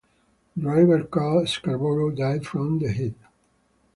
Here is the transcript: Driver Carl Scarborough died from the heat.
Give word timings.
Driver 0.57 1.03
Carl 1.03 1.45
Scarborough 1.45 2.09
died 2.09 2.47
from 2.47 2.79
the 2.79 2.91
heat. 2.91 3.13